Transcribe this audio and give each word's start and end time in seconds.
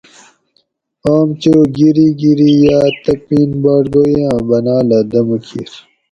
آم 1.13 1.29
چو 1.41 1.53
گیریں 1.75 2.11
گیریں 2.19 2.55
یاۤ 2.65 2.89
تپِین 3.03 3.49
باڈ 3.63 3.85
گوئ 3.93 4.13
آۤں 4.29 4.41
باۤناۤلہ 4.47 4.99
دمہ 5.11 5.37
کِیر 5.45 5.71